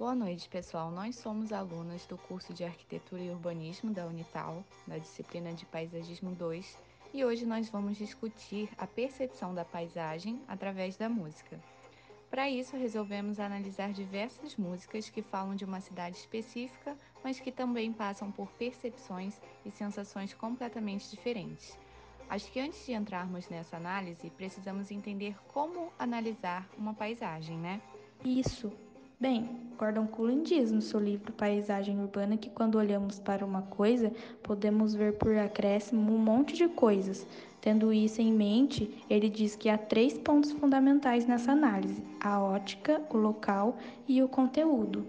[0.00, 0.90] Boa noite, pessoal.
[0.90, 6.34] Nós somos alunas do curso de Arquitetura e Urbanismo da Unital, da disciplina de Paisagismo
[6.34, 6.78] 2,
[7.12, 11.60] e hoje nós vamos discutir a percepção da paisagem através da música.
[12.30, 17.92] Para isso, resolvemos analisar diversas músicas que falam de uma cidade específica, mas que também
[17.92, 21.78] passam por percepções e sensações completamente diferentes.
[22.26, 27.82] Acho que antes de entrarmos nessa análise, precisamos entender como analisar uma paisagem, né?
[28.24, 28.72] Isso.
[29.20, 34.10] Bem, Gordon Cullen diz no seu livro Paisagem Urbana que quando olhamos para uma coisa,
[34.42, 37.26] podemos ver por acréscimo um monte de coisas.
[37.60, 43.02] Tendo isso em mente, ele diz que há três pontos fundamentais nessa análise: a ótica,
[43.10, 43.76] o local
[44.08, 45.06] e o conteúdo.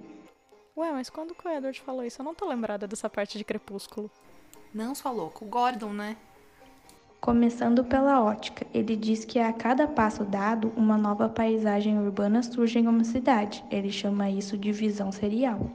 [0.75, 2.19] Ué, mas quando que o Edward falou isso?
[2.19, 4.11] Eu não tô lembrada dessa parte de Crepúsculo.
[4.73, 5.45] Não, sua louco.
[5.45, 6.17] O Gordon, né?
[7.21, 12.79] Começando pela ótica, ele diz que a cada passo dado, uma nova paisagem urbana surge
[12.79, 13.63] em uma cidade.
[13.69, 15.69] Ele chama isso de visão serial.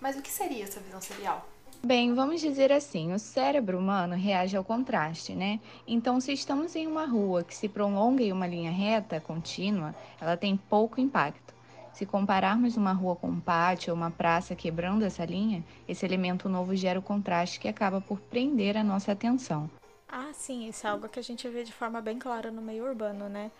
[0.00, 1.44] Mas o que seria essa visão serial?
[1.82, 5.58] Bem, vamos dizer assim, o cérebro humano reage ao contraste, né?
[5.88, 10.36] Então, se estamos em uma rua que se prolonga em uma linha reta, contínua, ela
[10.36, 11.52] tem pouco impacto.
[11.92, 16.48] Se compararmos uma rua com um pátio ou uma praça quebrando essa linha, esse elemento
[16.48, 19.68] novo gera o contraste que acaba por prender a nossa atenção.
[20.14, 22.84] Ah, sim, isso é algo que a gente vê de forma bem clara no meio
[22.84, 23.50] urbano, né?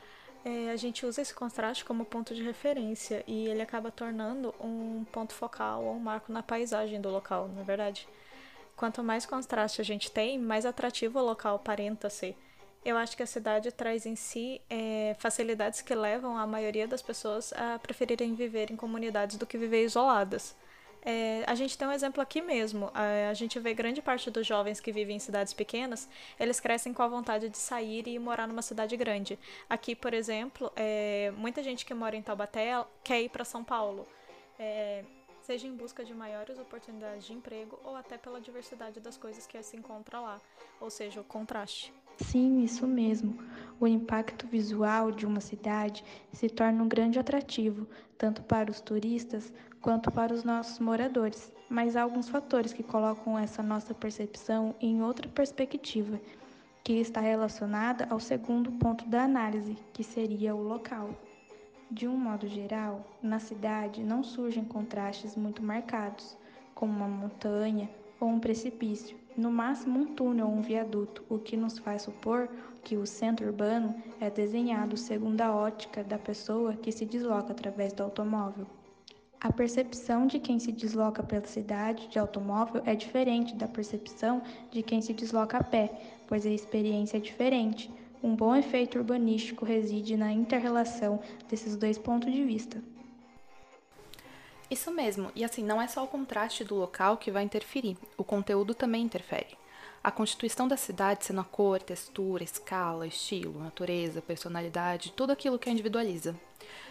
[0.45, 5.03] É, a gente usa esse contraste como ponto de referência e ele acaba tornando um
[5.11, 8.07] ponto focal ou um marco na paisagem do local, na é verdade.
[8.77, 12.37] Quanto mais contraste a gente tem, mais atrativo o local aparenta ser.
[12.85, 17.01] Eu acho que a cidade traz em si é, facilidades que levam a maioria das
[17.01, 20.55] pessoas a preferirem viver em comunidades do que viver isoladas.
[21.05, 22.91] É, a gente tem um exemplo aqui mesmo.
[22.95, 26.95] A, a, gente vê grande parte dos jovens que vivem em cidades pequenas, eles crescem
[26.95, 29.39] com a vontade de sair e morar numa cidade grande.
[29.69, 32.73] Aqui, por exemplo, é, muita gente que mora em Taubaté
[33.03, 34.07] quer ir para São Paulo.
[34.59, 35.05] É,
[35.43, 39.61] seja em busca de maiores oportunidades de emprego ou até pela diversidade das coisas que
[39.63, 40.41] se encontra lá,
[40.81, 41.93] ou seja, o contraste.
[42.19, 43.37] Sim, isso mesmo.
[43.81, 49.53] O impacto visual de uma cidade se torna um grande atrativo, tanto para os turistas
[49.83, 51.53] quanto para os nossos moradores.
[51.69, 56.21] Mas há alguns fatores que colocam essa nossa percepção em outra perspectiva,
[56.85, 61.11] que está relacionada ao segundo ponto da análise, que seria o local.
[61.91, 66.39] De um modo geral, na cidade não surgem contrastes muito marcados,
[66.75, 71.57] como uma montanha ou um precipício, no máximo um túnel ou um viaduto, o que
[71.57, 72.49] nos faz supor
[72.85, 77.93] que o centro urbano é desenhado segundo a ótica da pessoa que se desloca através
[77.93, 78.67] do automóvel.
[79.43, 84.85] A percepção de quem se desloca pela cidade de automóvel é diferente da percepção de
[84.85, 85.91] quem se desloca a pé,
[86.29, 87.91] pois a experiência é diferente.
[88.23, 92.81] Um bom efeito urbanístico reside na interrelação desses dois pontos de vista.
[94.71, 98.23] Isso mesmo, e assim, não é só o contraste do local que vai interferir, o
[98.23, 99.59] conteúdo também interfere.
[100.05, 105.69] A constituição da cidade sendo a cor, textura, escala, estilo, natureza, personalidade, tudo aquilo que
[105.69, 106.35] a individualiza.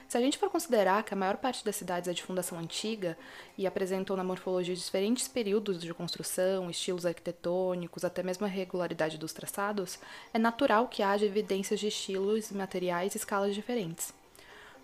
[0.08, 3.18] Se a gente for considerar que a maior parte das cidades é de fundação antiga
[3.58, 9.34] e apresentou na morfologia diferentes períodos de construção, estilos arquitetônicos, até mesmo a regularidade dos
[9.34, 10.00] traçados,
[10.34, 14.14] é natural que haja evidências de estilos, materiais e escalas diferentes.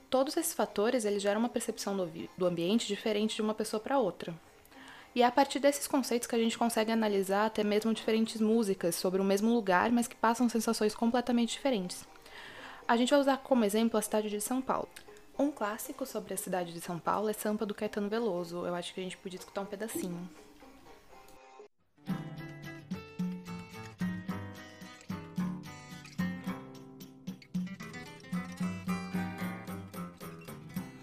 [0.09, 3.97] Todos esses fatores eles geram uma percepção do, do ambiente diferente de uma pessoa para
[3.97, 4.33] outra.
[5.17, 8.93] E é a partir desses conceitos que a gente consegue analisar até mesmo diferentes músicas
[8.93, 12.05] sobre o mesmo lugar, mas que passam sensações completamente diferentes.
[12.87, 14.87] A gente vai usar como exemplo a cidade de São Paulo.
[15.35, 18.63] Um clássico sobre a cidade de São Paulo é Sampa do Caetano Veloso.
[18.63, 20.29] Eu acho que a gente podia escutar um pedacinho.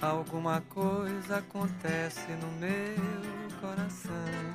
[0.01, 4.55] Alguma coisa acontece no meu coração.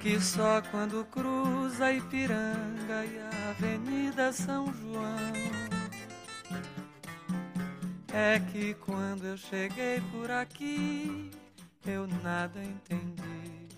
[0.00, 5.32] Que só quando cruza Ipiranga e a Avenida São João.
[8.12, 11.30] É que quando eu cheguei por aqui,
[11.86, 13.68] eu nada entendi.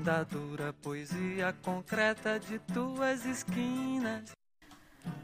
[0.00, 4.37] Da dura poesia concreta de tuas esquinas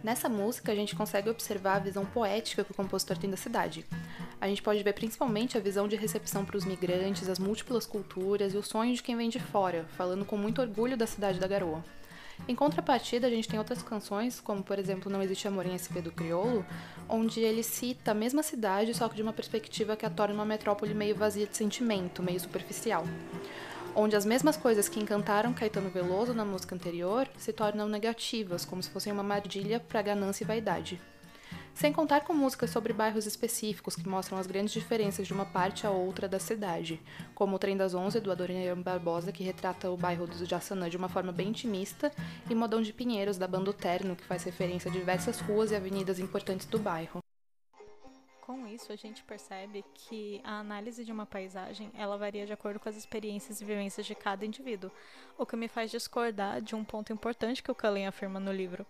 [0.03, 3.87] Nessa música, a gente consegue observar a visão poética que o compositor tem da cidade.
[4.41, 8.53] A gente pode ver principalmente a visão de recepção para os migrantes, as múltiplas culturas
[8.53, 11.47] e o sonho de quem vem de fora, falando com muito orgulho da cidade da
[11.47, 11.83] garoa.
[12.49, 16.03] Em contrapartida, a gente tem outras canções, como por exemplo Não Existe Amor em SP
[16.03, 16.67] do Criolo,
[17.09, 20.45] onde ele cita a mesma cidade, só que de uma perspectiva que a torna uma
[20.45, 23.05] metrópole meio vazia de sentimento, meio superficial
[23.94, 28.82] onde as mesmas coisas que encantaram Caetano Veloso na música anterior se tornam negativas, como
[28.82, 31.00] se fossem uma armadilha para ganância e vaidade.
[31.75, 35.87] sem contar com músicas sobre bairros específicos que mostram as grandes diferenças de uma parte
[35.87, 37.00] a outra da cidade,
[37.35, 40.97] como o Trem das Onze do Adoniran Barbosa, que retrata o bairro do Jaçanã de
[40.97, 42.12] uma forma bem intimista,
[42.49, 46.20] e Modão de Pinheiros da Banda Terno, que faz referência a diversas ruas e avenidas
[46.20, 47.24] importantes do bairro.
[48.55, 52.79] Com isso, a gente percebe que a análise de uma paisagem ela varia de acordo
[52.79, 54.93] com as experiências e vivências de cada indivíduo,
[55.37, 58.87] o que me faz discordar de um ponto importante que o Cullen afirma no livro.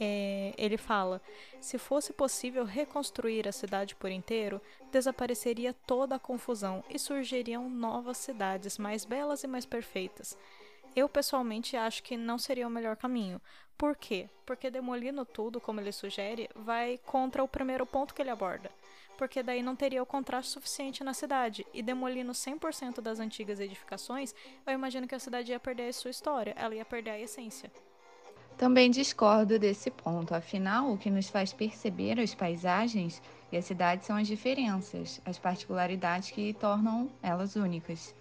[0.00, 1.22] É, ele fala:
[1.60, 8.16] se fosse possível reconstruir a cidade por inteiro, desapareceria toda a confusão e surgiriam novas
[8.16, 10.36] cidades mais belas e mais perfeitas.
[10.94, 13.40] Eu pessoalmente acho que não seria o melhor caminho.
[13.76, 14.28] Por quê?
[14.46, 18.70] Porque demolindo tudo, como ele sugere, vai contra o primeiro ponto que ele aborda.
[19.18, 21.66] Porque daí não teria o contraste suficiente na cidade.
[21.74, 24.34] E demolindo 100% das antigas edificações,
[24.66, 27.70] eu imagino que a cidade ia perder a sua história, ela ia perder a essência.
[28.56, 33.20] Também discordo desse ponto, afinal, o que nos faz perceber as paisagens
[33.50, 38.14] e as cidades são as diferenças, as particularidades que tornam elas únicas.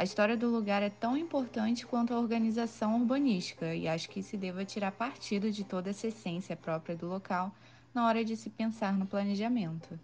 [0.00, 4.34] A história do lugar é tão importante quanto a organização urbanística e acho que se
[4.34, 7.54] deva tirar partido de toda essa essência própria do local
[7.92, 10.00] na hora de se pensar no planejamento.